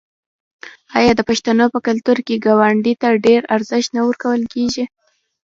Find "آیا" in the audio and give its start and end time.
0.97-1.11